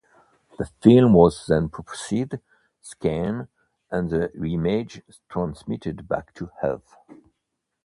[0.57, 2.33] The film was then processed,
[2.81, 3.49] scanned,
[3.91, 6.95] and the images transmitted back to Earth.